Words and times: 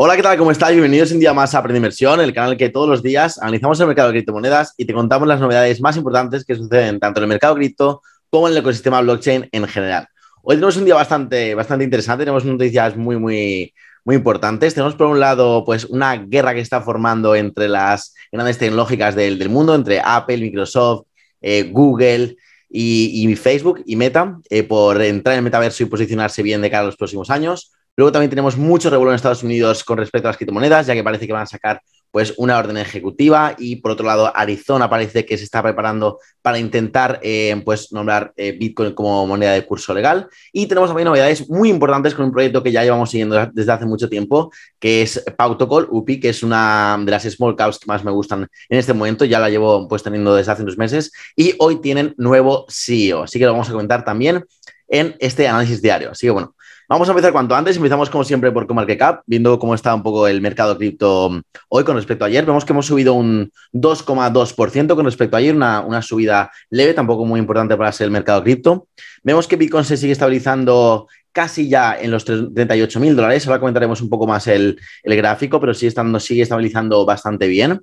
Hola, 0.00 0.14
¿qué 0.14 0.22
tal? 0.22 0.38
¿Cómo 0.38 0.52
estás? 0.52 0.70
Bienvenidos 0.70 1.10
un 1.10 1.18
día 1.18 1.34
más 1.34 1.56
a 1.56 1.64
Inversión, 1.74 2.20
el 2.20 2.32
canal 2.32 2.56
que 2.56 2.68
todos 2.68 2.88
los 2.88 3.02
días 3.02 3.36
analizamos 3.42 3.80
el 3.80 3.88
mercado 3.88 4.06
de 4.06 4.12
criptomonedas 4.12 4.74
y 4.76 4.84
te 4.84 4.92
contamos 4.92 5.26
las 5.26 5.40
novedades 5.40 5.80
más 5.80 5.96
importantes 5.96 6.44
que 6.44 6.54
suceden 6.54 7.00
tanto 7.00 7.18
en 7.18 7.24
el 7.24 7.28
mercado 7.28 7.56
cripto 7.56 8.00
como 8.30 8.46
en 8.46 8.52
el 8.52 8.60
ecosistema 8.60 9.00
blockchain 9.00 9.48
en 9.50 9.66
general. 9.66 10.06
Hoy 10.42 10.54
tenemos 10.54 10.76
un 10.76 10.84
día 10.84 10.94
bastante, 10.94 11.52
bastante 11.56 11.84
interesante, 11.84 12.22
tenemos 12.22 12.44
noticias 12.44 12.96
muy, 12.96 13.16
muy, 13.16 13.74
muy 14.04 14.14
importantes. 14.14 14.72
Tenemos 14.72 14.94
por 14.94 15.08
un 15.08 15.18
lado 15.18 15.64
pues 15.64 15.84
una 15.86 16.14
guerra 16.16 16.54
que 16.54 16.60
está 16.60 16.80
formando 16.80 17.34
entre 17.34 17.66
las 17.66 18.14
grandes 18.30 18.56
tecnológicas 18.56 19.16
del, 19.16 19.48
mundo, 19.48 19.74
entre 19.74 20.00
Apple, 20.00 20.38
Microsoft, 20.38 21.06
eh, 21.40 21.64
Google 21.72 22.36
y, 22.70 23.34
Facebook 23.34 23.82
y 23.84 23.96
Meta, 23.96 24.38
eh, 24.48 24.62
por 24.62 25.02
entrar 25.02 25.32
en 25.32 25.38
el 25.38 25.44
metaverso 25.44 25.82
y 25.82 25.86
posicionarse 25.86 26.44
bien 26.44 26.62
de 26.62 26.70
cara 26.70 26.84
a 26.84 26.86
los 26.86 26.96
próximos 26.96 27.30
años. 27.30 27.72
Luego 27.98 28.12
también 28.12 28.30
tenemos 28.30 28.56
mucho 28.56 28.90
revuelo 28.90 29.10
en 29.10 29.16
Estados 29.16 29.42
Unidos 29.42 29.82
con 29.82 29.98
respecto 29.98 30.28
a 30.28 30.30
las 30.30 30.36
criptomonedas, 30.36 30.86
ya 30.86 30.94
que 30.94 31.02
parece 31.02 31.26
que 31.26 31.32
van 31.32 31.42
a 31.42 31.46
sacar 31.46 31.82
pues 32.12 32.32
una 32.36 32.56
orden 32.56 32.76
ejecutiva. 32.76 33.56
Y 33.58 33.74
por 33.74 33.90
otro 33.90 34.06
lado 34.06 34.30
Arizona 34.36 34.88
parece 34.88 35.26
que 35.26 35.36
se 35.36 35.42
está 35.42 35.64
preparando 35.64 36.20
para 36.40 36.60
intentar 36.60 37.18
eh, 37.24 37.60
pues 37.64 37.92
nombrar 37.92 38.32
eh, 38.36 38.52
Bitcoin 38.52 38.94
como 38.94 39.26
moneda 39.26 39.50
de 39.50 39.66
curso 39.66 39.92
legal. 39.94 40.28
Y 40.52 40.66
tenemos 40.66 40.90
también 40.90 41.06
novedades 41.06 41.50
muy 41.50 41.70
importantes 41.70 42.14
con 42.14 42.26
un 42.26 42.30
proyecto 42.30 42.62
que 42.62 42.70
ya 42.70 42.84
llevamos 42.84 43.10
siguiendo 43.10 43.50
desde 43.52 43.72
hace 43.72 43.84
mucho 43.84 44.08
tiempo 44.08 44.52
que 44.78 45.02
es 45.02 45.24
Pautocol 45.36 45.88
UPI 45.90 46.20
que 46.20 46.28
es 46.28 46.44
una 46.44 46.96
de 47.04 47.10
las 47.10 47.24
small 47.24 47.56
caps 47.56 47.80
que 47.80 47.86
más 47.86 48.04
me 48.04 48.12
gustan 48.12 48.46
en 48.68 48.78
este 48.78 48.92
momento. 48.92 49.24
Ya 49.24 49.40
la 49.40 49.50
llevo 49.50 49.88
pues 49.88 50.04
teniendo 50.04 50.36
desde 50.36 50.52
hace 50.52 50.62
unos 50.62 50.78
meses. 50.78 51.10
Y 51.34 51.56
hoy 51.58 51.80
tienen 51.80 52.14
nuevo 52.16 52.64
CEO 52.68 53.24
así 53.24 53.40
que 53.40 53.44
lo 53.44 53.50
vamos 53.50 53.68
a 53.68 53.72
comentar 53.72 54.04
también 54.04 54.44
en 54.86 55.16
este 55.18 55.48
análisis 55.48 55.82
diario. 55.82 56.12
Así 56.12 56.28
que 56.28 56.30
bueno 56.30 56.54
Vamos 56.88 57.06
a 57.06 57.12
empezar 57.12 57.32
cuanto 57.32 57.54
antes. 57.54 57.76
Empezamos 57.76 58.08
como 58.08 58.24
siempre 58.24 58.50
por 58.50 58.66
CoMarketCap, 58.66 59.20
viendo 59.26 59.58
cómo 59.58 59.74
está 59.74 59.94
un 59.94 60.02
poco 60.02 60.26
el 60.26 60.40
mercado 60.40 60.78
cripto 60.78 61.42
hoy 61.68 61.84
con 61.84 61.96
respecto 61.96 62.24
a 62.24 62.28
ayer. 62.28 62.46
Vemos 62.46 62.64
que 62.64 62.72
hemos 62.72 62.86
subido 62.86 63.12
un 63.12 63.52
2,2% 63.74 64.94
con 64.96 65.04
respecto 65.04 65.36
a 65.36 65.40
ayer, 65.40 65.54
una, 65.54 65.80
una, 65.80 66.00
subida 66.00 66.50
leve, 66.70 66.94
tampoco 66.94 67.26
muy 67.26 67.40
importante 67.40 67.76
para 67.76 67.92
ser 67.92 68.06
el 68.06 68.10
mercado 68.10 68.42
cripto. 68.42 68.88
Vemos 69.22 69.46
que 69.46 69.56
Bitcoin 69.56 69.84
se 69.84 69.98
sigue 69.98 70.12
estabilizando 70.12 71.08
casi 71.30 71.68
ya 71.68 71.94
en 72.00 72.10
los 72.10 72.24
38 72.24 73.00
mil 73.00 73.14
dólares. 73.14 73.46
Ahora 73.46 73.60
comentaremos 73.60 74.00
un 74.00 74.08
poco 74.08 74.26
más 74.26 74.46
el, 74.46 74.80
el 75.02 75.16
gráfico, 75.16 75.60
pero 75.60 75.74
sigue, 75.74 75.88
estando, 75.88 76.18
sigue 76.18 76.40
estabilizando 76.40 77.04
bastante 77.04 77.48
bien. 77.48 77.82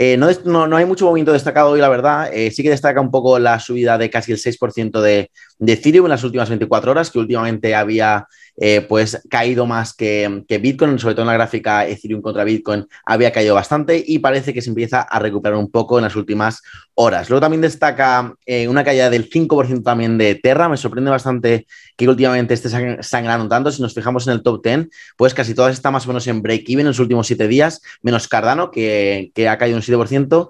Eh, 0.00 0.16
no, 0.16 0.68
no, 0.68 0.76
hay 0.76 0.84
mucho 0.84 1.06
movimiento 1.06 1.32
destacado 1.32 1.70
hoy, 1.70 1.80
la 1.80 1.88
verdad. 1.88 2.30
Eh, 2.32 2.52
sí 2.52 2.62
que 2.62 2.70
destaca 2.70 3.00
un 3.00 3.10
poco 3.10 3.40
la 3.40 3.58
subida 3.58 3.98
de 3.98 4.08
casi 4.08 4.30
el 4.30 4.38
6% 4.38 5.00
de, 5.00 5.32
de 5.58 5.72
Ethereum 5.72 6.06
en 6.06 6.10
las 6.10 6.22
últimas 6.22 6.48
24 6.48 6.92
horas, 6.92 7.10
que 7.10 7.18
últimamente 7.18 7.74
había 7.74 8.28
eh, 8.60 8.80
pues 8.80 9.22
caído 9.30 9.66
más 9.66 9.94
que, 9.94 10.44
Bitcoin, 10.60 10.98
sobre 10.98 11.14
todo 11.14 11.22
en 11.22 11.28
la 11.28 11.34
gráfica 11.34 11.86
Ethereum 11.86 12.20
contra 12.20 12.42
Bitcoin 12.44 12.86
había 13.04 13.30
caído 13.30 13.54
bastante 13.54 14.02
y 14.04 14.18
parece 14.18 14.52
que 14.52 14.62
se 14.62 14.70
empieza 14.70 15.02
a 15.02 15.18
recuperar 15.20 15.56
un 15.58 15.70
poco 15.70 15.98
en 15.98 16.04
las 16.04 16.16
últimas 16.16 16.62
horas. 16.94 17.30
Luego 17.30 17.40
también 17.40 17.60
destaca 17.60 18.34
eh, 18.46 18.66
una 18.66 18.82
caída 18.82 19.10
del 19.10 19.30
5% 19.30 19.82
también 19.82 20.18
de 20.18 20.34
Terra, 20.34 20.68
me 20.68 20.76
sorprende 20.76 21.10
bastante 21.10 21.66
que 21.96 22.08
últimamente 22.08 22.54
esté 22.54 22.68
sangrando 23.02 23.48
tanto, 23.48 23.70
si 23.70 23.80
nos 23.80 23.94
fijamos 23.94 24.26
en 24.26 24.32
el 24.32 24.42
top 24.42 24.64
10, 24.64 24.88
pues 25.16 25.34
casi 25.34 25.54
todas 25.54 25.74
están 25.74 25.92
más 25.92 26.04
o 26.06 26.08
menos 26.08 26.26
en 26.26 26.42
break-even 26.42 26.80
en 26.80 26.88
los 26.88 26.98
últimos 26.98 27.26
7 27.28 27.46
días, 27.46 27.80
menos 28.02 28.26
Cardano, 28.26 28.70
que, 28.70 29.30
que 29.34 29.48
ha 29.48 29.56
caído 29.56 29.76
un 29.76 29.82
7%, 29.82 30.48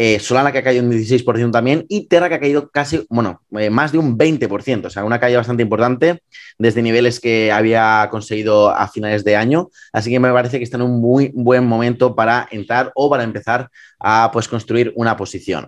eh, 0.00 0.20
Solana 0.20 0.52
que 0.52 0.58
ha 0.58 0.62
caído 0.62 0.84
un 0.84 0.92
16% 0.92 1.50
también 1.50 1.84
y 1.88 2.06
Terra 2.06 2.28
que 2.28 2.36
ha 2.36 2.38
caído 2.40 2.70
casi, 2.70 3.04
bueno, 3.10 3.42
eh, 3.58 3.68
más 3.68 3.90
de 3.90 3.98
un 3.98 4.16
20%, 4.16 4.86
o 4.86 4.90
sea, 4.90 5.02
una 5.02 5.18
caída 5.18 5.38
bastante 5.38 5.64
importante 5.64 6.22
desde 6.56 6.82
niveles 6.82 7.18
que 7.18 7.50
había 7.50 8.06
conseguido 8.08 8.70
a 8.70 8.86
finales 8.86 9.24
de 9.24 9.34
año. 9.34 9.70
Así 9.92 10.10
que 10.10 10.20
me 10.20 10.30
parece 10.32 10.58
que 10.58 10.64
está 10.64 10.76
en 10.76 10.84
un 10.84 11.00
muy 11.00 11.32
buen 11.34 11.66
momento 11.66 12.14
para 12.14 12.46
entrar 12.52 12.92
o 12.94 13.10
para 13.10 13.24
empezar 13.24 13.70
a 13.98 14.30
pues, 14.32 14.46
construir 14.46 14.92
una 14.94 15.16
posición. 15.16 15.66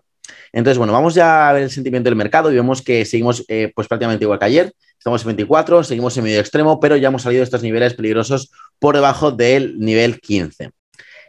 Entonces, 0.52 0.78
bueno, 0.78 0.92
vamos 0.92 1.16
ya 1.16 1.48
a 1.48 1.52
ver 1.52 1.64
el 1.64 1.70
sentimiento 1.70 2.08
del 2.08 2.14
mercado 2.14 2.52
y 2.52 2.54
vemos 2.54 2.82
que 2.82 3.04
seguimos 3.04 3.44
eh, 3.48 3.72
pues 3.74 3.88
prácticamente 3.88 4.24
igual 4.24 4.38
que 4.38 4.44
ayer. 4.44 4.72
Estamos 4.96 5.22
en 5.22 5.26
24, 5.26 5.82
seguimos 5.82 6.16
en 6.16 6.22
medio 6.22 6.38
extremo, 6.38 6.78
pero 6.78 6.96
ya 6.96 7.08
hemos 7.08 7.22
salido 7.22 7.40
de 7.40 7.44
estos 7.46 7.64
niveles 7.64 7.94
peligrosos 7.94 8.52
por 8.78 8.94
debajo 8.94 9.32
del 9.32 9.80
nivel 9.80 10.20
15. 10.20 10.70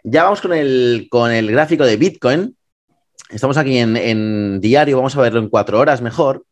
Ya 0.04 0.26
vamos 0.26 0.40
con 0.40 0.54
el, 0.54 1.08
con 1.10 1.32
el 1.32 1.52
gráfico 1.52 1.84
de 1.84 1.98
Bitcoin. 1.98 2.56
Estamos 3.32 3.58
aquí 3.58 3.78
en, 3.78 4.60
diario, 4.60 4.98
vamos 4.98 5.16
a 5.16 5.22
verlo 5.22 5.40
en 5.40 5.50
cuatro 5.50 5.80
horas 5.80 6.02
mejor. 6.02 6.46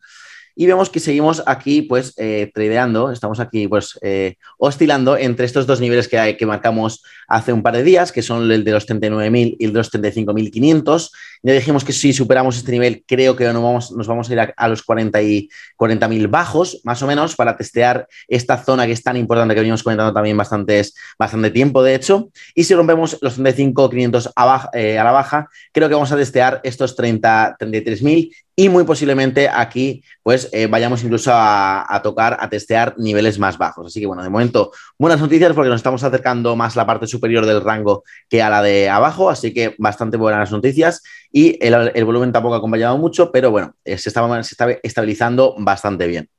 Y 0.56 0.66
vemos 0.66 0.90
que 0.90 1.00
seguimos 1.00 1.44
aquí, 1.46 1.82
pues, 1.84 2.14
eh, 2.18 2.52
tradeando, 2.54 3.12
estamos 3.12 3.40
aquí, 3.40 3.68
pues, 3.68 3.98
eh, 4.02 4.36
oscilando 4.58 5.16
entre 5.16 5.46
estos 5.46 5.68
dos 5.68 5.80
niveles 5.80 6.08
que, 6.08 6.20
hay, 6.20 6.38
que 6.38 6.46
marcamos 6.46 7.04
hace 7.28 7.54
un 7.54 7.64
par 7.64 7.76
de 7.76 7.84
días, 7.84 8.12
que 8.12 8.22
son 8.22 8.52
el 8.52 8.64
de 8.64 8.72
los 8.72 8.86
39.000 8.86 9.56
y 9.58 9.66
el 9.66 9.72
de 9.72 9.78
los 9.78 9.92
35.500. 9.92 11.12
Ya 11.42 11.54
dijimos 11.54 11.86
que 11.86 11.94
si 11.94 12.12
superamos 12.12 12.58
este 12.58 12.72
nivel, 12.72 13.04
creo 13.08 13.36
que 13.36 13.46
nos 13.46 13.64
vamos, 13.64 13.92
nos 13.92 14.08
vamos 14.08 14.30
a 14.30 14.34
ir 14.34 14.40
a, 14.56 14.68
los 14.68 14.86
40.000 14.86 15.50
40 15.78 16.10
bajos, 16.28 16.82
más 16.84 17.02
o 17.02 17.08
menos, 17.08 17.36
para 17.36 17.56
testear 17.56 18.08
esta 18.28 18.58
zona 18.58 18.86
que 18.86 18.92
es 18.92 19.04
tan 19.04 19.16
importante 19.16 19.54
que 19.54 19.62
venimos 19.62 19.84
comentando 19.84 20.14
también 20.14 20.36
bastantes, 20.36 20.94
bastante 21.18 21.52
tiempo, 21.52 21.82
de 21.82 21.96
hecho. 21.96 22.30
Y 22.54 22.66
si 22.66 22.76
rompemos 22.76 23.18
los 23.22 23.40
35.500 23.40 24.32
a, 24.36 24.70
eh, 24.74 25.00
a 25.00 25.04
la 25.04 25.12
baja, 25.12 25.48
creo 25.72 25.88
que 25.88 25.96
vamos 25.96 26.12
a 26.12 26.18
testear 26.18 26.60
estos 26.64 26.96
30, 26.96 27.56
33.000 27.58 28.32
y 28.60 28.68
muy 28.68 28.84
posiblemente 28.84 29.48
aquí 29.48 30.04
pues 30.22 30.50
eh, 30.52 30.68
vayamos 30.68 31.02
incluso 31.06 31.32
a, 31.34 31.86
a, 31.88 32.02
tocar, 32.02 32.36
a 32.42 32.50
testear 32.50 32.94
niveles 32.98 33.40
más 33.40 33.58
bajos. 33.58 33.88
Así 33.88 34.02
que 34.02 34.06
bueno, 34.06 34.22
de 34.22 34.30
momento 34.30 34.74
buenas 34.98 35.22
noticias 35.22 35.54
porque 35.54 35.70
nos 35.70 35.78
estamos 35.78 36.04
acercando 36.04 36.58
más 36.58 36.76
a 36.76 36.82
la 36.82 36.86
parte 36.86 37.08
superior 37.08 37.46
del 37.46 37.62
rango 37.62 38.04
que 38.28 38.42
a 38.42 38.50
la 38.50 38.62
de 38.62 38.90
abajo, 38.90 39.30
así 39.30 39.54
que 39.54 39.76
bastante 39.78 40.18
buenas 40.18 40.52
noticias 40.52 41.02
y 41.32 41.58
el, 41.64 42.06
volumen 42.06 42.32
tampoco 42.32 42.56
ha 42.56 42.58
acompañado 42.58 42.98
mucho, 42.98 43.32
pero 43.32 43.52
bueno, 43.52 43.76
eh, 43.86 43.98
se, 43.98 44.10
está, 44.10 44.44
se 44.44 44.54
está 44.54 44.72
estabilizando 44.84 45.56
bastante 45.60 46.08
bien. 46.08 46.30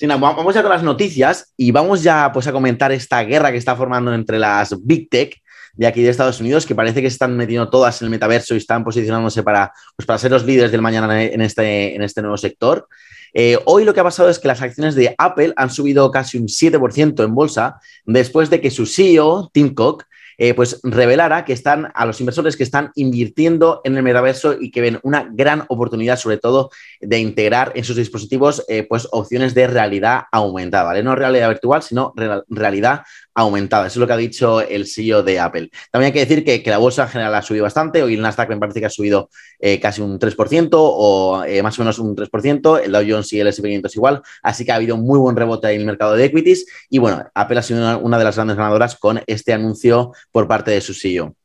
vamos 0.00 0.54
ya 0.54 0.62
con 0.62 0.70
las 0.70 0.82
noticias 0.82 1.52
y 1.56 1.70
vamos 1.70 2.02
ya 2.02 2.30
pues, 2.32 2.46
a 2.46 2.52
comentar 2.52 2.92
esta 2.92 3.22
guerra 3.24 3.50
que 3.50 3.58
está 3.58 3.74
formando 3.74 4.14
entre 4.14 4.38
las 4.38 4.74
Big 4.84 5.08
Tech 5.08 5.42
de 5.74 5.86
aquí 5.86 6.02
de 6.02 6.10
Estados 6.10 6.40
Unidos, 6.40 6.66
que 6.66 6.74
parece 6.74 7.00
que 7.00 7.08
se 7.08 7.14
están 7.14 7.36
metiendo 7.36 7.68
todas 7.70 8.00
en 8.00 8.06
el 8.06 8.10
metaverso 8.10 8.54
y 8.54 8.58
están 8.58 8.84
posicionándose 8.84 9.42
para, 9.42 9.72
pues, 9.96 10.06
para 10.06 10.18
ser 10.18 10.30
los 10.30 10.44
líderes 10.44 10.70
del 10.70 10.82
mañana 10.82 11.22
en 11.22 11.40
este, 11.40 11.94
en 11.96 12.02
este 12.02 12.20
nuevo 12.20 12.36
sector. 12.36 12.86
Eh, 13.34 13.58
hoy 13.64 13.84
lo 13.84 13.94
que 13.94 14.00
ha 14.00 14.04
pasado 14.04 14.28
es 14.28 14.38
que 14.38 14.48
las 14.48 14.60
acciones 14.60 14.94
de 14.94 15.14
Apple 15.16 15.54
han 15.56 15.70
subido 15.70 16.10
casi 16.10 16.36
un 16.36 16.48
7% 16.48 17.24
en 17.24 17.34
bolsa 17.34 17.80
después 18.04 18.50
de 18.50 18.60
que 18.60 18.70
su 18.70 18.84
CEO, 18.84 19.50
Tim 19.52 19.74
Cook, 19.74 20.04
eh, 20.44 20.54
pues 20.54 20.80
revelara 20.82 21.44
que 21.44 21.52
están 21.52 21.92
a 21.94 22.04
los 22.04 22.18
inversores 22.18 22.56
que 22.56 22.64
están 22.64 22.90
invirtiendo 22.96 23.80
en 23.84 23.96
el 23.96 24.02
metaverso 24.02 24.56
y 24.60 24.72
que 24.72 24.80
ven 24.80 24.98
una 25.04 25.30
gran 25.32 25.64
oportunidad, 25.68 26.16
sobre 26.16 26.36
todo, 26.36 26.70
de 27.00 27.20
integrar 27.20 27.70
en 27.76 27.84
sus 27.84 27.94
dispositivos 27.94 28.64
eh, 28.66 28.82
pues 28.82 29.06
opciones 29.12 29.54
de 29.54 29.68
realidad 29.68 30.22
aumentada, 30.32 30.82
¿vale? 30.82 31.04
No 31.04 31.14
realidad 31.14 31.48
virtual, 31.48 31.84
sino 31.84 32.12
realidad 32.48 33.02
aumentada. 33.34 33.86
Eso 33.86 33.98
es 33.98 34.00
lo 34.00 34.06
que 34.08 34.12
ha 34.14 34.16
dicho 34.16 34.60
el 34.60 34.88
CEO 34.88 35.22
de 35.22 35.38
Apple. 35.38 35.70
También 35.92 36.08
hay 36.08 36.12
que 36.12 36.26
decir 36.26 36.44
que, 36.44 36.60
la 36.72 36.78
bolsa 36.78 37.04
en 37.04 37.10
general 37.10 37.36
ha 37.36 37.42
subido 37.42 37.62
bastante. 37.62 38.02
Hoy 38.02 38.14
el 38.14 38.20
Nasdaq 38.20 38.48
me 38.48 38.58
parece 38.58 38.80
que 38.80 38.86
ha 38.86 38.90
subido 38.90 39.30
eh, 39.60 39.78
casi 39.78 40.02
un 40.02 40.18
3% 40.18 40.70
o 40.72 41.44
más 41.62 41.78
o 41.78 41.82
menos 41.82 42.00
un 42.00 42.16
3%. 42.16 42.80
El 42.82 42.90
Dow 42.90 43.02
Jones 43.06 43.32
y 43.32 43.38
el 43.38 43.46
S&P 43.46 43.68
500 43.68 43.94
igual. 43.94 44.22
Así 44.42 44.64
que 44.64 44.72
ha 44.72 44.74
habido 44.74 44.96
muy 44.96 45.20
buen 45.20 45.36
rebote 45.36 45.70
en 45.70 45.82
el 45.82 45.86
mercado 45.86 46.14
de 46.14 46.24
equities. 46.24 46.66
Y 46.90 46.98
bueno, 46.98 47.24
Apple 47.32 47.60
ha 47.60 47.62
sido 47.62 47.98
una 48.00 48.18
de 48.18 48.24
las 48.24 48.34
grandes 48.34 48.56
ganadoras 48.56 48.96
con 48.96 49.20
este 49.26 49.52
anuncio 49.52 50.12
por 50.32 50.48
parte 50.48 50.70
de 50.70 50.80
su 50.80 50.94
CEO. 50.94 51.36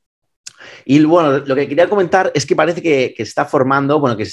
Y 0.85 1.03
bueno, 1.03 1.39
lo 1.39 1.55
que 1.55 1.67
quería 1.67 1.89
comentar 1.89 2.31
es 2.33 2.45
que 2.45 2.55
parece 2.55 2.81
que, 2.81 3.13
se 3.17 3.23
está 3.23 3.45
formando, 3.45 3.99
bueno, 3.99 4.17
que 4.17 4.27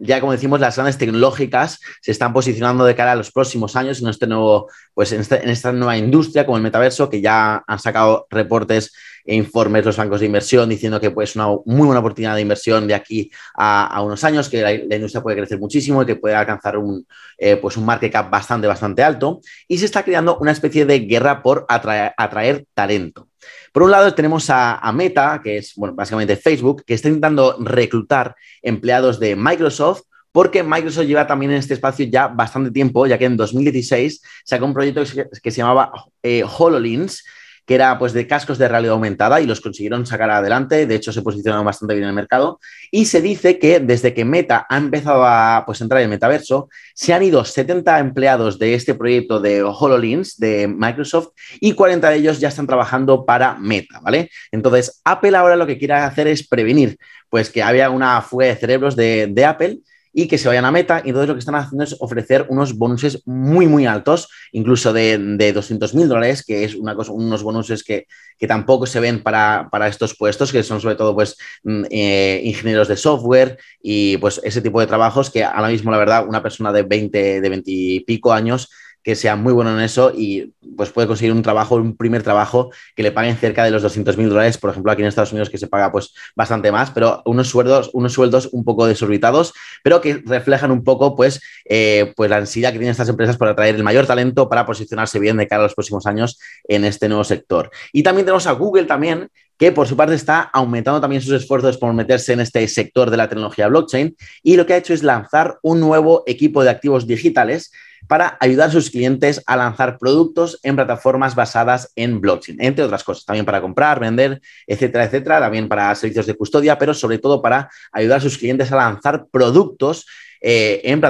ya 0.00 0.20
como 0.20 0.32
decimos, 0.32 0.60
las 0.60 0.76
grandes 0.76 0.96
tecnológicas 0.96 1.80
se 2.00 2.12
están 2.12 2.32
posicionando 2.32 2.84
de 2.84 2.94
cara 2.94 3.12
a 3.12 3.16
los 3.16 3.32
próximos 3.32 3.74
años 3.76 4.00
en 4.00 4.08
este 4.08 4.26
nuevo, 4.26 4.70
pues 4.94 5.12
en, 5.12 5.20
esta 5.20 5.72
nueva 5.72 5.96
industria 5.96 6.46
como 6.46 6.56
el 6.56 6.62
metaverso, 6.62 7.10
que 7.10 7.20
ya 7.20 7.62
han 7.66 7.78
sacado 7.78 8.26
reportes 8.30 8.86
e 8.86 8.92
informes 9.34 9.84
los 9.84 9.96
bancos 9.96 10.20
de 10.20 10.26
inversión 10.26 10.68
diciendo 10.68 11.00
que 11.00 11.10
pues 11.10 11.36
una 11.36 11.48
muy 11.64 11.86
buena 11.86 12.00
oportunidad 12.00 12.34
de 12.34 12.40
inversión 12.40 12.86
de 12.86 12.94
aquí 12.94 13.30
a, 13.54 14.00
unos 14.02 14.24
años, 14.24 14.48
que 14.48 14.62
la, 14.62 14.72
industria 14.96 15.22
puede 15.22 15.36
crecer 15.36 15.58
muchísimo 15.58 16.02
y 16.02 16.06
que 16.06 16.16
puede 16.16 16.34
alcanzar 16.34 16.78
un, 16.78 17.06
eh, 17.36 17.56
pues 17.56 17.76
un 17.76 17.84
market 17.84 18.12
cap 18.12 18.30
bastante, 18.30 18.66
bastante 18.66 19.02
alto. 19.02 19.40
Y 19.66 19.78
se 19.78 19.84
está 19.84 20.02
creando 20.02 20.38
una 20.38 20.52
especie 20.52 20.86
de 20.86 21.00
guerra 21.00 21.42
por 21.42 21.66
atraer 21.68 22.66
talento. 22.74 23.28
Por 23.72 23.82
un 23.82 23.90
lado 23.90 24.14
tenemos 24.14 24.48
a, 24.50 24.92
Meta, 24.92 25.40
que 25.42 25.58
es 25.58 25.74
básicamente 25.76 26.36
Facebook, 26.36 26.84
que 26.84 26.94
está 26.94 27.08
intentando 27.08 27.56
reclutar 27.60 28.34
empleados 28.62 29.20
de 29.20 29.36
Microsoft 29.36 30.02
porque 30.32 30.62
Microsoft 30.62 31.06
lleva 31.06 31.26
también 31.26 31.52
en 31.52 31.58
este 31.58 31.74
espacio 31.74 32.06
ya 32.06 32.28
bastante 32.28 32.70
tiempo, 32.70 33.06
ya 33.06 33.18
que 33.18 33.24
en 33.24 33.36
2016 33.36 34.22
sacó 34.44 34.66
un 34.66 34.74
proyecto 34.74 35.02
que 35.42 35.50
se, 35.50 35.58
llamaba 35.58 35.90
eh, 36.22 36.44
HoloLens, 36.44 37.24
que 37.68 37.74
era 37.74 37.98
pues 37.98 38.14
de 38.14 38.26
cascos 38.26 38.56
de 38.56 38.66
realidad 38.66 38.94
aumentada 38.94 39.42
y 39.42 39.46
los 39.46 39.60
consiguieron 39.60 40.06
sacar 40.06 40.30
adelante, 40.30 40.86
de 40.86 40.94
hecho 40.94 41.12
se 41.12 41.20
posicionaron 41.20 41.66
bastante 41.66 41.92
bien 41.92 42.04
en 42.04 42.08
el 42.08 42.14
mercado 42.14 42.60
y 42.90 43.04
se 43.04 43.20
dice 43.20 43.58
que 43.58 43.78
desde 43.78 44.14
que 44.14 44.24
Meta 44.24 44.66
ha 44.70 44.78
empezado 44.78 45.22
a 45.26 45.64
pues, 45.66 45.82
entrar 45.82 46.00
en 46.00 46.04
el 46.04 46.10
metaverso, 46.10 46.70
se 46.94 47.12
han 47.12 47.22
ido 47.22 47.44
70 47.44 47.98
empleados 47.98 48.58
de 48.58 48.72
este 48.72 48.94
proyecto 48.94 49.38
de 49.38 49.62
HoloLens 49.62 50.38
de 50.38 50.66
Microsoft 50.66 51.28
y 51.60 51.74
40 51.74 52.08
de 52.08 52.16
ellos 52.16 52.40
ya 52.40 52.48
están 52.48 52.66
trabajando 52.66 53.26
para 53.26 53.58
Meta, 53.58 54.00
¿vale? 54.00 54.30
Entonces, 54.50 55.02
Apple 55.04 55.36
ahora 55.36 55.54
lo 55.54 55.66
que 55.66 55.76
quiere 55.76 55.92
hacer 55.92 56.26
es 56.26 56.48
prevenir 56.48 56.96
pues 57.28 57.50
que 57.50 57.62
había 57.62 57.90
una 57.90 58.22
fuga 58.22 58.46
de 58.46 58.56
cerebros 58.56 58.96
de, 58.96 59.26
de 59.30 59.44
Apple 59.44 59.80
y 60.18 60.26
que 60.26 60.36
se 60.36 60.48
vayan 60.48 60.64
a 60.64 60.72
meta. 60.72 61.00
Y 61.04 61.10
entonces 61.10 61.28
lo 61.28 61.34
que 61.34 61.38
están 61.38 61.54
haciendo 61.54 61.84
es 61.84 61.94
ofrecer 62.00 62.46
unos 62.48 62.76
bonuses 62.76 63.22
muy, 63.24 63.68
muy 63.68 63.86
altos, 63.86 64.28
incluso 64.50 64.92
de, 64.92 65.16
de 65.16 65.52
200 65.52 65.94
mil 65.94 66.08
dólares, 66.08 66.42
que 66.44 66.64
es 66.64 66.74
una 66.74 66.96
cosa, 66.96 67.12
unos 67.12 67.44
bonuses 67.44 67.84
que, 67.84 68.08
que 68.36 68.48
tampoco 68.48 68.84
se 68.84 68.98
ven 68.98 69.22
para, 69.22 69.68
para, 69.70 69.86
estos 69.86 70.16
puestos, 70.16 70.50
que 70.50 70.64
son 70.64 70.80
sobre 70.80 70.96
todo 70.96 71.14
pues, 71.14 71.36
mm, 71.62 71.84
eh, 71.88 72.40
ingenieros 72.42 72.88
de 72.88 72.96
software 72.96 73.58
y 73.80 74.16
pues 74.16 74.40
ese 74.42 74.60
tipo 74.60 74.80
de 74.80 74.88
trabajos 74.88 75.30
que 75.30 75.44
ahora 75.44 75.68
mismo, 75.68 75.92
la 75.92 75.98
verdad, 75.98 76.26
una 76.26 76.42
persona 76.42 76.72
de 76.72 76.82
20, 76.82 77.40
de 77.40 77.48
20 77.48 77.70
y 77.70 78.00
pico 78.00 78.32
años 78.32 78.70
que 79.08 79.16
sea 79.16 79.36
muy 79.36 79.54
bueno 79.54 79.72
en 79.72 79.80
eso 79.80 80.12
y 80.14 80.52
pues 80.76 80.90
puede 80.90 81.08
conseguir 81.08 81.32
un 81.32 81.40
trabajo, 81.40 81.76
un 81.76 81.96
primer 81.96 82.22
trabajo 82.22 82.70
que 82.94 83.02
le 83.02 83.10
paguen 83.10 83.38
cerca 83.38 83.64
de 83.64 83.70
los 83.70 83.80
200 83.80 84.18
mil 84.18 84.28
dólares, 84.28 84.58
por 84.58 84.68
ejemplo, 84.68 84.92
aquí 84.92 85.00
en 85.00 85.08
Estados 85.08 85.32
Unidos 85.32 85.48
que 85.48 85.56
se 85.56 85.66
paga 85.66 85.90
pues 85.90 86.12
bastante 86.36 86.70
más, 86.70 86.90
pero 86.90 87.22
unos 87.24 87.48
sueldos, 87.48 87.88
unos 87.94 88.12
sueldos 88.12 88.50
un 88.52 88.64
poco 88.64 88.86
desorbitados, 88.86 89.54
pero 89.82 90.02
que 90.02 90.22
reflejan 90.26 90.70
un 90.70 90.84
poco 90.84 91.16
pues, 91.16 91.40
eh, 91.64 92.12
pues 92.16 92.28
la 92.28 92.36
ansiedad 92.36 92.68
que 92.68 92.80
tienen 92.80 92.90
estas 92.90 93.08
empresas 93.08 93.38
por 93.38 93.48
atraer 93.48 93.76
el 93.76 93.82
mayor 93.82 94.06
talento 94.06 94.46
para 94.46 94.66
posicionarse 94.66 95.18
bien 95.18 95.38
de 95.38 95.48
cara 95.48 95.62
a 95.62 95.64
los 95.64 95.74
próximos 95.74 96.04
años 96.04 96.38
en 96.64 96.84
este 96.84 97.08
nuevo 97.08 97.24
sector. 97.24 97.70
Y 97.94 98.02
también 98.02 98.26
tenemos 98.26 98.46
a 98.46 98.52
Google 98.52 98.84
también, 98.84 99.30
que 99.58 99.72
por 99.72 99.86
su 99.86 99.96
parte 99.96 100.14
está 100.14 100.40
aumentando 100.40 101.00
también 101.00 101.20
sus 101.20 101.32
esfuerzos 101.32 101.76
por 101.76 101.92
meterse 101.92 102.32
en 102.32 102.40
este 102.40 102.66
sector 102.68 103.10
de 103.10 103.16
la 103.16 103.28
tecnología 103.28 103.68
blockchain 103.68 104.16
y 104.42 104.56
lo 104.56 104.64
que 104.64 104.74
ha 104.74 104.76
hecho 104.76 104.94
es 104.94 105.02
lanzar 105.02 105.58
un 105.62 105.80
nuevo 105.80 106.22
equipo 106.26 106.62
de 106.62 106.70
activos 106.70 107.06
digitales 107.06 107.72
para 108.06 108.38
ayudar 108.40 108.68
a 108.68 108.72
sus 108.72 108.90
clientes 108.90 109.42
a 109.46 109.56
lanzar 109.56 109.98
productos 109.98 110.60
en 110.62 110.76
plataformas 110.76 111.34
basadas 111.34 111.92
en 111.96 112.20
blockchain, 112.20 112.62
entre 112.62 112.84
otras 112.84 113.02
cosas, 113.02 113.24
también 113.24 113.44
para 113.44 113.60
comprar, 113.60 113.98
vender, 113.98 114.40
etcétera, 114.66 115.04
etcétera, 115.04 115.40
también 115.40 115.68
para 115.68 115.94
servicios 115.94 116.26
de 116.26 116.34
custodia, 116.34 116.78
pero 116.78 116.94
sobre 116.94 117.18
todo 117.18 117.42
para 117.42 117.68
ayudar 117.92 118.18
a 118.18 118.22
sus 118.22 118.38
clientes 118.38 118.70
a 118.70 118.76
lanzar 118.76 119.26
productos 119.30 120.06
eh, 120.40 120.80
en, 120.84 121.00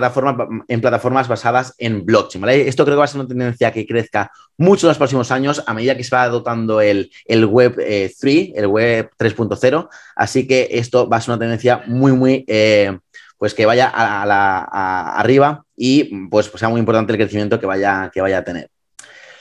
en 0.69 0.81
plataformas 0.81 1.29
basadas 1.29 1.75
en 1.79 2.05
blockchain. 2.05 2.49
Esto 2.49 2.85
creo 2.85 2.97
que 2.97 2.99
va 2.99 3.05
a 3.05 3.09
ser 3.09 3.21
una 3.21 3.29
tendencia 3.29 3.73
que 3.73 3.87
crezca 3.87 4.31
mucho 4.57 4.87
en 4.87 4.89
los 4.89 4.99
próximos 4.99 5.31
años 5.31 5.63
a 5.67 5.75
medida 5.75 5.97
que 5.97 6.05
se 6.05 6.15
va 6.15 6.23
adoptando 6.23 6.81
el, 6.81 7.11
Web 7.29 7.77
3, 7.77 8.21
eh, 8.27 8.53
el 8.55 8.67
Web 8.67 9.11
3.0. 9.19 9.89
Así 10.17 10.47
que 10.47 10.69
esto 10.73 11.09
va 11.09 11.19
a 11.19 11.21
ser 11.21 11.33
una 11.33 11.41
tendencia 11.41 11.83
muy, 11.87 12.13
muy 12.13 12.45
eh, 12.49 12.99
pues 13.39 13.55
que 13.55 13.67
vaya 13.67 13.89
a, 13.89 14.27
la, 14.27 14.63
arriba 14.63 15.65
y 15.77 16.27
pues, 16.29 16.51
sea 16.55 16.69
muy 16.69 16.81
importante 16.81 17.13
el 17.13 17.19
crecimiento 17.19 17.61
que 17.61 17.67
vaya, 17.67 18.11
que 18.13 18.21
vaya 18.21 18.39
a 18.39 18.45
tener. 18.45 18.71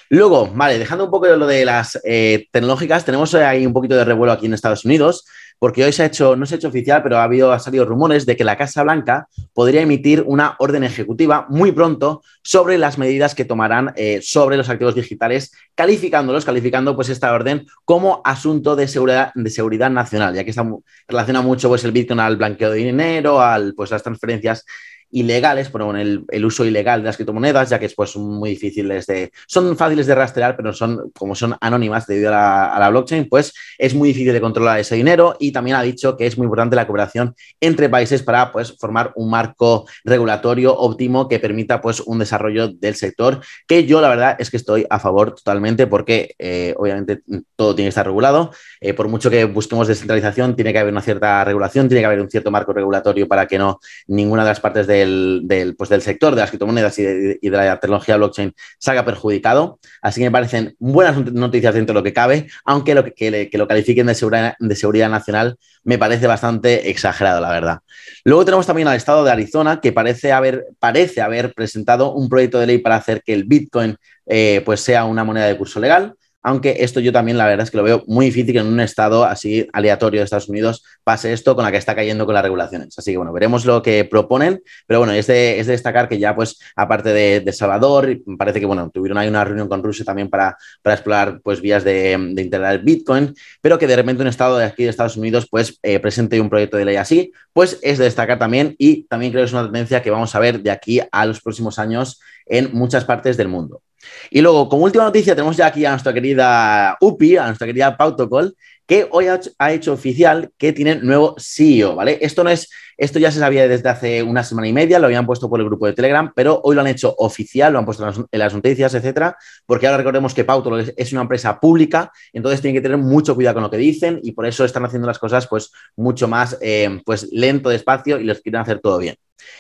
Luego, 0.10 0.50
vale, 0.54 0.80
dejando 0.80 1.06
un 1.06 1.12
poco 1.12 1.28
de 1.28 1.38
lo 1.38 1.48
de 1.48 1.66
las 1.66 2.00
eh, 2.06 2.48
tecnológicas, 2.52 3.04
tenemos 3.04 3.34
ahí 3.36 3.66
un 3.66 3.74
poquito 3.74 3.96
de 3.96 4.06
revuelo 4.06 4.32
aquí 4.32 4.46
en 4.46 4.54
Estados 4.54 4.86
Unidos, 4.86 5.26
porque 5.60 5.84
hoy 5.84 5.92
se 5.92 6.04
ha 6.04 6.06
hecho, 6.06 6.36
no 6.36 6.46
se 6.46 6.56
ha 6.56 6.58
hecho 6.58 6.68
oficial, 6.68 7.02
pero 7.04 7.18
ha 7.18 7.24
habido, 7.24 7.52
ha 7.52 7.60
salido 7.60 7.84
rumores 7.84 8.26
de 8.26 8.38
que 8.38 8.44
la 8.44 8.58
Casa 8.58 8.84
Blanca 8.84 9.28
podría 9.54 9.82
emitir 9.82 10.24
una 10.26 10.56
orden 10.60 10.84
ejecutiva 10.84 11.48
muy 11.50 11.72
pronto 11.72 12.22
sobre 12.44 12.78
las 12.78 12.98
medidas 12.98 13.36
que 13.36 13.44
tomarán 13.44 13.92
eh, 13.96 14.20
sobre 14.22 14.56
los 14.56 14.70
activos 14.70 14.96
digitales, 14.96 15.52
calificándolos, 15.76 16.46
calificando 16.46 16.96
pues 16.96 17.10
esta 17.10 17.34
orden 17.34 17.66
como 17.84 18.22
asunto 18.24 18.76
de 18.76 18.88
seguridad, 18.88 19.32
de 19.36 19.50
seguridad 19.50 19.90
nacional, 19.90 20.36
ya 20.36 20.44
que 20.44 20.52
está 20.52 20.66
relaciona 21.08 21.42
mucho 21.42 21.70
pues 21.70 21.84
el 21.84 21.92
Bitcoin 21.92 22.20
al 22.20 22.38
blanqueo 22.38 22.72
de 22.72 22.78
dinero, 22.78 23.42
al 23.42 23.74
pues 23.76 23.92
las 23.92 24.04
transferencias 24.04 24.64
ilegales, 25.12 25.72
bueno, 25.72 25.96
el, 25.98 26.26
el, 26.30 26.46
uso 26.46 26.66
ilegal 26.66 27.02
de 27.02 27.06
las 27.08 27.16
criptomonedas, 27.16 27.70
ya 27.70 27.80
que 27.80 27.86
es 27.86 27.96
pues, 27.96 28.16
muy 28.16 28.52
difíciles 28.52 29.06
de, 29.08 29.32
son 29.48 29.78
fáciles 29.78 30.06
de 30.08 30.16
rastrear, 30.16 30.56
pero 30.56 30.74
son, 30.74 31.12
como 31.18 31.36
son 31.36 31.56
anónimas 31.62 32.08
debido 32.08 32.30
a 32.30 32.32
la, 32.32 32.66
a 32.74 32.80
la, 32.80 32.90
blockchain, 32.90 33.30
pues 33.30 33.54
es 33.78 33.94
muy 33.94 34.10
difícil 34.10 34.34
de 34.34 34.42
controlar 34.42 34.80
ese 34.80 34.96
dinero. 34.96 35.36
Y 35.40 35.52
también 35.52 35.78
ha 35.78 35.82
dicho 35.82 36.18
que 36.18 36.26
es 36.26 36.38
muy 36.38 36.46
importante 36.46 36.76
la 36.76 36.88
cooperación 36.88 37.36
entre 37.62 37.90
países 37.90 38.24
para 38.24 38.52
pues, 38.52 38.76
formar 38.78 39.12
un 39.16 39.30
marco 39.30 39.86
regulatorio 40.04 40.76
óptimo 40.76 41.28
que 41.28 41.40
permita 41.40 41.82
pues, 41.82 42.02
un 42.02 42.20
desarrollo 42.20 42.70
del 42.70 42.96
sector, 42.96 43.42
que 43.68 43.86
yo 43.86 44.02
la 44.02 44.10
verdad 44.10 44.36
es 44.40 44.50
que 44.50 44.58
estoy 44.58 44.86
a 44.90 45.00
favor 45.00 45.34
totalmente 45.34 45.88
porque 45.88 46.36
eh, 46.40 46.74
obviamente 46.78 47.22
todo 47.56 47.76
tiene 47.76 47.88
que 47.88 47.90
estar 47.90 48.06
regulado, 48.06 48.52
eh, 48.82 48.94
por 48.94 49.08
mucho 49.08 49.30
que 49.30 49.46
busquemos 49.46 49.88
descentralización, 49.88 50.56
tiene 50.56 50.74
que 50.74 50.80
haber 50.80 50.92
una 50.92 51.02
cierta 51.02 51.44
regulación, 51.44 51.88
tiene 51.88 52.02
que 52.02 52.06
haber 52.06 52.22
un 52.22 52.30
cierto 52.30 52.52
marco 52.52 52.74
regulatorio 52.74 53.28
para 53.28 53.48
que 53.48 53.58
no 53.58 53.80
ninguna 54.08 54.44
de 54.44 54.50
las 54.50 54.60
partes 54.60 54.88
de 54.88 54.97
del, 54.98 55.76
pues 55.78 55.90
del 55.90 56.02
sector 56.02 56.36
de 56.36 56.42
las 56.42 56.50
criptomonedas 56.50 56.98
y 57.00 57.04
de, 57.04 57.40
la 57.44 57.80
tecnología 57.80 58.18
blockchain 58.18 58.54
salga 58.80 59.06
perjudicado. 59.06 59.80
Así 60.02 60.22
que 60.22 60.26
me 60.26 60.32
parecen 60.32 60.76
buenas 60.80 61.32
noticias 61.34 61.74
dentro 61.74 61.94
de 61.94 62.00
lo 62.00 62.04
que 62.04 62.14
cabe, 62.14 62.48
aunque 62.66 62.96
lo 62.96 63.04
que, 63.04 63.50
lo 63.52 63.68
califiquen 63.68 64.08
de 64.08 64.16
seguridad, 64.16 64.56
de 64.60 64.76
seguridad 64.76 65.10
nacional 65.10 65.58
me 65.84 65.98
parece 65.98 66.28
bastante 66.28 66.90
exagerado, 66.90 67.40
la 67.42 67.50
verdad. 67.50 67.80
Luego 68.24 68.44
tenemos 68.46 68.66
también 68.66 68.88
al 68.88 68.98
estado 68.98 69.24
de 69.24 69.32
Arizona, 69.32 69.80
que 69.80 69.94
parece 69.94 70.32
haber, 70.32 70.66
parece 70.80 71.22
haber 71.22 71.54
presentado 71.54 72.14
un 72.14 72.28
proyecto 72.30 72.60
de 72.60 72.68
ley 72.68 72.78
para 72.80 72.98
hacer 72.98 73.22
que 73.24 73.34
el 73.34 73.46
Bitcoin 73.46 73.96
eh, 74.26 74.62
pues 74.66 74.82
sea 74.82 75.06
una 75.06 75.24
moneda 75.24 75.48
de 75.48 75.58
curso 75.58 75.80
legal 75.80 76.16
aunque 76.48 76.78
esto 76.80 77.02
yo 77.02 77.12
también 77.12 77.38
la 77.38 77.46
verdad 77.46 77.66
es 77.66 77.72
que 77.72 77.76
lo 77.76 77.84
veo 77.84 78.06
muy 78.08 78.28
difícil 78.28 78.54
que 78.54 78.60
en 78.60 78.68
un 78.68 78.80
estado 78.80 79.26
así 79.26 79.68
aleatorio 79.74 80.22
de 80.22 80.24
Estados 80.24 80.48
Unidos 80.48 80.82
pase 81.04 81.34
esto 81.34 81.58
con 81.58 81.66
la 81.66 81.72
que 81.72 81.78
está 81.78 81.94
cayendo 81.94 82.26
con 82.26 82.34
las 82.36 82.42
regulaciones. 82.42 82.98
Así 82.98 83.12
que 83.12 83.18
bueno, 83.18 83.34
veremos 83.34 83.66
lo 83.66 83.82
que 83.82 84.06
proponen, 84.06 84.64
pero 84.86 85.00
bueno, 85.00 85.12
es 85.12 85.28
de, 85.28 85.62
destacar 85.62 86.08
que 86.08 86.20
ya 86.20 86.34
pues 86.34 86.58
aparte 86.78 87.12
de, 87.12 87.52
Salvador, 87.52 88.18
parece 88.38 88.62
que 88.62 88.66
bueno, 88.66 88.90
tuvieron 88.94 89.18
ahí 89.18 89.28
una 89.28 89.44
reunión 89.44 89.68
con 89.68 89.84
Rusia 89.84 90.06
también 90.06 90.30
para, 90.30 90.58
explorar 90.86 91.42
pues 91.44 91.60
vías 91.60 91.84
de, 91.84 92.18
de, 92.18 92.42
integrar 92.42 92.82
Bitcoin, 92.82 93.34
pero 93.60 93.78
que 93.78 93.86
de 93.86 93.98
repente 93.98 94.22
un 94.22 94.30
estado 94.30 94.58
de 94.58 94.64
aquí 94.64 94.86
de 94.86 94.90
Estados 94.90 95.18
Unidos 95.18 95.48
pues 95.52 95.78
eh, 95.84 96.00
presente 96.00 96.40
un 96.40 96.50
proyecto 96.50 96.78
de 96.78 96.86
ley 96.86 96.96
así, 96.96 97.34
pues 97.52 97.78
es 97.82 97.98
de 97.98 98.06
destacar 98.06 98.40
también 98.40 98.74
y 98.78 99.04
también 99.04 99.34
creo 99.34 99.44
que 99.44 99.48
es 99.48 99.54
una 99.54 99.66
tendencia 99.66 100.02
que 100.02 100.12
vamos 100.12 100.34
a 100.34 100.40
ver 100.40 100.62
de 100.62 100.72
aquí 100.72 101.02
a 101.12 101.26
los 101.26 101.42
próximos 101.42 101.78
años 101.78 102.22
en 102.46 102.70
muchas 102.72 103.04
partes 103.04 103.36
del 103.36 103.50
mundo. 103.50 103.82
Y 104.30 104.42
luego, 104.42 104.70
como 104.70 104.84
última 104.84 105.04
noticia, 105.06 105.36
tenemos 105.36 105.58
ya 105.58 105.68
aquí 105.68 105.86
a 105.86 105.92
nuestra 105.92 106.14
querida 106.14 106.98
UPI, 107.02 107.38
a 107.38 107.48
nuestra 107.48 107.68
querida 107.68 107.98
Pautocol, 107.98 108.56
que 108.88 109.06
hoy 109.12 109.26
ha 109.28 109.72
hecho 109.74 109.92
oficial 109.92 110.50
que 110.58 110.72
tiene 110.72 110.96
nuevo 110.96 111.36
CEO, 111.38 111.96
¿vale? 111.96 112.20
Esto 112.22 112.44
no 112.46 112.50
es, 112.50 112.70
esto 112.96 113.20
ya 113.20 113.32
se 113.32 113.40
sabía 113.40 113.68
desde 113.68 113.90
hace 113.90 114.24
una 114.24 114.46
semana 114.46 114.68
y 114.70 114.74
media, 114.74 114.98
lo 114.98 115.08
habían 115.08 115.26
puesto 115.26 115.50
por 115.50 115.60
el 115.60 115.66
grupo 115.66 115.88
de 115.88 115.94
Telegram, 115.94 116.32
pero 116.34 116.62
hoy 116.64 116.74
lo 116.74 116.82
han 116.82 116.88
hecho 116.88 117.14
oficial, 117.18 117.74
lo 117.74 117.80
han 117.80 117.86
puesto 117.86 118.08
en 118.08 118.40
las, 118.40 118.54
noticias, 118.54 118.94
etcétera, 118.94 119.36
porque 119.66 119.88
ahora 119.88 119.98
recordemos 119.98 120.34
que 120.34 120.46
Pautocol 120.46 120.94
es, 120.96 121.12
una 121.12 121.22
empresa 121.22 121.60
pública, 121.60 122.12
entonces 122.32 122.62
tienen 122.62 122.82
que 122.82 122.82
tener 122.82 122.98
mucho 122.98 123.36
cuidado 123.36 123.56
con 123.56 123.64
lo 123.64 123.70
que 123.70 123.78
dicen 123.78 124.22
y 124.24 124.32
por 124.32 124.46
eso 124.46 124.64
están 124.64 124.86
haciendo 124.86 125.06
las 125.06 125.20
cosas 125.20 125.48
pues 125.48 125.72
mucho 125.98 126.30
más 126.30 126.58
eh, 126.62 127.02
pues 127.06 127.28
lento, 127.34 127.70
despacio 127.70 128.20
y 128.20 128.24
los 128.24 128.40
quieren 128.40 128.62
hacer 128.62 128.80
todo 128.80 129.00
bien. 129.00 129.18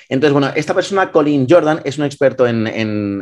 Entonces, 0.09 0.33
bueno, 0.33 0.51
esta 0.55 0.73
persona, 0.73 1.11
Colin 1.11 1.47
Jordan, 1.49 1.81
es 1.83 1.97
un 1.97 2.05
experto 2.05 2.47
en, 2.47 2.67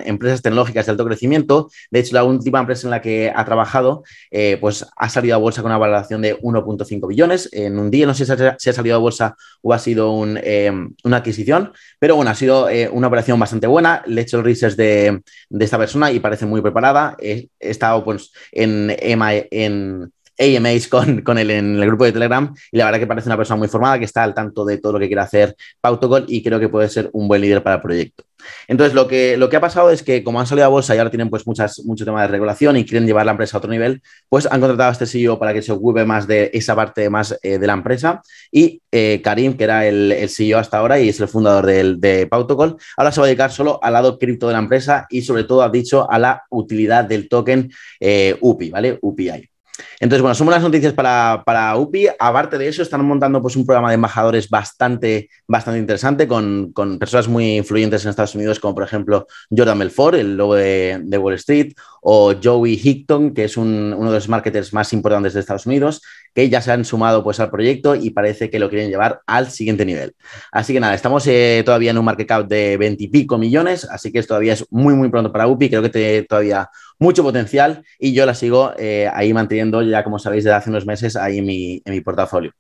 empresas 0.05 0.41
tecnológicas 0.41 0.85
de 0.85 0.91
alto 0.91 1.05
crecimiento. 1.05 1.69
De 1.91 1.99
hecho, 1.99 2.15
la 2.15 2.23
última 2.23 2.59
empresa 2.59 2.87
en 2.87 2.91
la 2.91 3.01
que 3.01 3.31
ha 3.35 3.45
trabajado, 3.45 4.03
eh, 4.31 4.57
pues 4.59 4.85
ha 4.95 5.09
salido 5.09 5.35
a 5.35 5.39
bolsa 5.39 5.61
con 5.61 5.71
una 5.71 5.77
valoración 5.77 6.21
de 6.21 6.39
1.5 6.39 7.07
billones 7.07 7.49
en 7.51 7.79
un 7.79 7.89
día. 7.89 8.05
No 8.05 8.13
sé 8.13 8.25
si 8.25 8.31
ha, 8.69 8.73
salido 8.73 8.95
a 8.95 8.99
bolsa 8.99 9.35
o 9.61 9.73
ha 9.73 9.79
sido 9.79 10.25
eh, 10.37 10.71
una 11.03 11.17
adquisición, 11.17 11.73
pero 11.99 12.15
bueno, 12.15 12.31
ha 12.31 12.35
sido 12.35 12.69
eh, 12.69 12.89
una 12.89 13.07
operación 13.07 13.39
bastante 13.39 13.67
buena. 13.67 14.03
Le 14.05 14.21
he 14.21 14.23
hecho 14.23 14.37
el 14.37 14.43
research 14.43 14.75
de, 14.75 15.21
esta 15.59 15.77
persona 15.77 16.11
y 16.11 16.19
parece 16.19 16.45
muy 16.45 16.61
preparada. 16.61 17.15
He, 17.19 17.49
estado 17.59 18.03
pues, 18.03 18.31
en, 18.51 18.95
en 18.99 20.11
AMAs 20.39 20.87
con, 20.87 21.21
con 21.21 21.37
él 21.37 21.51
en 21.51 21.81
el 21.81 21.85
grupo 21.87 22.05
de 22.05 22.11
Telegram 22.11 22.53
y 22.71 22.77
la 22.77 22.85
verdad 22.85 22.99
que 22.99 23.07
parece 23.07 23.29
una 23.29 23.37
persona 23.37 23.57
muy 23.57 23.67
formada 23.67 23.99
que 23.99 24.05
está 24.05 24.23
al 24.23 24.33
tanto 24.33 24.65
de 24.65 24.77
todo 24.77 24.93
lo 24.93 24.99
que 24.99 25.07
quiere 25.07 25.21
hacer 25.21 25.55
Pautogol 25.81 26.25
y 26.27 26.43
creo 26.43 26.59
que 26.59 26.69
puede 26.69 26.89
ser 26.89 27.09
un 27.13 27.27
buen 27.27 27.41
líder 27.41 27.63
para 27.63 27.77
el 27.77 27.81
proyecto. 27.81 28.23
Entonces, 28.67 28.93
lo 28.93 29.07
que, 29.07 29.55
ha 29.55 29.61
pasado 29.61 29.89
es 29.89 30.03
que 30.03 30.23
como 30.23 30.39
han 30.39 30.47
salido 30.47 30.65
a 30.65 30.69
bolsa 30.69 30.95
y 30.95 30.97
ahora 30.97 31.09
tienen 31.09 31.29
pues 31.29 31.47
muchas, 31.47 31.83
mucho 31.85 32.05
tema 32.05 32.21
de 32.21 32.27
regulación 32.27 32.77
y 32.77 32.85
quieren 32.85 33.07
llevar 33.07 33.25
la 33.25 33.31
empresa 33.31 33.57
a 33.57 33.59
otro 33.59 33.71
nivel, 33.71 34.01
pues 34.29 34.45
han 34.45 34.59
contratado 34.59 34.89
a 34.89 34.91
este 34.91 35.05
CEO 35.05 35.39
para 35.39 35.53
que 35.53 35.61
se 35.61 35.71
ocupe 35.71 36.05
más 36.05 36.27
de 36.27 36.51
esa 36.53 36.75
parte 36.75 37.09
más 37.09 37.37
eh, 37.41 37.57
de 37.57 37.67
la 37.67 37.73
empresa 37.73 38.21
y 38.51 38.81
eh, 38.91 39.21
Karim, 39.23 39.55
que 39.57 39.63
era 39.63 39.87
el, 39.87 40.11
el, 40.11 40.29
CEO 40.29 40.59
hasta 40.59 40.77
ahora 40.77 40.99
y 40.99 41.09
es 41.09 41.19
el 41.19 41.27
fundador 41.27 41.65
de, 41.65 41.95
de 41.97 42.27
Pautocol, 42.27 42.77
ahora 42.97 43.11
se 43.11 43.21
va 43.21 43.25
a 43.25 43.27
dedicar 43.27 43.51
solo 43.51 43.79
al 43.81 43.93
lado 43.93 44.17
cripto 44.19 44.47
de 44.47 44.53
la 44.53 44.59
empresa 44.59 45.05
y 45.09 45.21
sobre 45.21 45.43
todo 45.43 45.63
ha 45.63 45.69
dicho 45.69 46.09
a 46.09 46.19
la 46.19 46.43
utilidad 46.49 47.05
del 47.05 47.29
token 47.29 47.71
eh, 47.99 48.37
UPI, 48.41 48.69
¿vale? 48.69 48.99
UPI. 49.01 49.54
Entonces, 49.99 50.21
bueno, 50.21 50.35
son 50.35 50.45
buenas 50.45 50.63
noticias 50.63 50.93
para, 50.93 51.43
para, 51.45 51.75
UPI. 51.77 52.09
Aparte 52.19 52.57
de 52.57 52.67
eso, 52.67 52.81
están 52.81 53.05
montando 53.05 53.41
pues, 53.41 53.55
un 53.55 53.65
programa 53.65 53.89
de 53.89 53.95
embajadores 53.95 54.49
bastante, 54.49 55.29
bastante 55.47 55.79
interesante 55.79 56.27
con, 56.27 56.71
con, 56.73 56.99
personas 56.99 57.27
muy 57.27 57.57
influyentes 57.57 58.03
en 58.03 58.09
Estados 58.09 58.35
Unidos, 58.35 58.59
como 58.59 58.75
por 58.75 58.83
ejemplo 58.83 59.27
Jordan 59.49 59.79
Belfort, 59.79 60.15
el 60.15 60.37
logo 60.37 60.55
de, 60.55 61.17
Wall 61.17 61.33
Street, 61.35 61.73
o 62.01 62.33
Joey 62.41 62.79
Hickton, 62.81 63.33
que 63.33 63.45
es 63.45 63.57
un, 63.57 63.93
uno 63.97 64.11
de 64.11 64.17
los 64.17 64.29
marketers 64.29 64.73
más 64.73 64.93
importantes 64.93 65.33
de 65.33 65.39
Estados 65.39 65.65
Unidos, 65.65 66.01
que 66.33 66.49
ya 66.49 66.61
se 66.61 66.71
han 66.71 66.85
sumado 66.85 67.23
pues, 67.23 67.39
al 67.39 67.49
proyecto 67.49 67.95
y 67.95 68.11
parece 68.11 68.49
que 68.49 68.59
lo 68.59 68.69
quieren 68.69 68.89
llevar 68.89 69.21
al 69.25 69.49
siguiente 69.49 69.85
nivel. 69.85 70.13
Así 70.51 70.73
que 70.73 70.79
nada, 70.79 70.93
estamos 70.93 71.25
eh, 71.27 71.63
todavía 71.65 71.91
en 71.91 71.97
un 71.97 72.05
market 72.05 72.27
cap 72.27 72.47
de 72.47 72.77
20 72.77 73.03
y 73.03 73.07
pico 73.07 73.37
millones, 73.37 73.87
así 73.89 74.11
que 74.11 74.21
todavía 74.23 74.53
es 74.53 74.65
muy, 74.69 74.93
muy 74.93 75.09
pronto 75.09 75.31
para 75.31 75.47
UPI. 75.47 75.69
Creo 75.69 75.81
que 75.81 75.89
tiene 75.89 76.23
todavía 76.23 76.69
mucho 76.99 77.23
potencial 77.23 77.83
y 77.99 78.13
yo 78.13 78.25
la 78.25 78.35
sigo 78.35 78.73
eh, 78.77 79.09
ahí 79.13 79.33
manteniendo 79.33 79.81
ya, 79.81 80.03
como 80.03 80.19
sabéis, 80.19 80.43
desde 80.43 80.55
hace 80.55 80.69
unos 80.69 80.85
meses 80.85 81.15
ahí 81.15 81.39
en 81.39 81.45
mi, 81.45 81.81
en 81.85 81.93
mi 81.93 82.01
portafolio. 82.01 82.51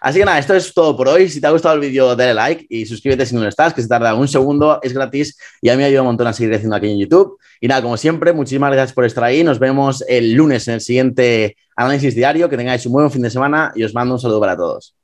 Así 0.00 0.18
que 0.18 0.24
nada, 0.24 0.38
esto 0.38 0.54
es 0.54 0.72
todo 0.72 0.96
por 0.96 1.08
hoy. 1.08 1.28
Si 1.28 1.40
te 1.40 1.46
ha 1.46 1.50
gustado 1.50 1.74
el 1.74 1.80
vídeo, 1.80 2.14
dale 2.14 2.34
like 2.34 2.66
y 2.68 2.86
suscríbete 2.86 3.26
si 3.26 3.34
no 3.34 3.42
lo 3.42 3.48
estás, 3.48 3.74
que 3.74 3.82
se 3.82 3.88
tarda 3.88 4.14
un 4.14 4.28
segundo, 4.28 4.78
es 4.82 4.92
gratis 4.92 5.38
y 5.60 5.68
a 5.68 5.72
mí 5.72 5.78
me 5.78 5.84
ayuda 5.84 6.02
un 6.02 6.08
montón 6.08 6.26
a 6.26 6.32
seguir 6.32 6.50
creciendo 6.50 6.76
aquí 6.76 6.88
en 6.88 6.98
YouTube. 6.98 7.38
Y 7.60 7.68
nada, 7.68 7.82
como 7.82 7.96
siempre, 7.96 8.32
muchísimas 8.32 8.72
gracias 8.72 8.92
por 8.92 9.04
estar 9.04 9.24
ahí. 9.24 9.42
Nos 9.42 9.58
vemos 9.58 10.04
el 10.08 10.34
lunes 10.34 10.68
en 10.68 10.74
el 10.74 10.80
siguiente 10.80 11.56
análisis 11.74 12.14
diario. 12.14 12.48
Que 12.48 12.56
tengáis 12.56 12.84
un 12.86 12.92
buen 12.92 13.10
fin 13.10 13.22
de 13.22 13.30
semana 13.30 13.72
y 13.74 13.84
os 13.84 13.94
mando 13.94 14.14
un 14.14 14.20
saludo 14.20 14.40
para 14.40 14.56
todos. 14.56 14.95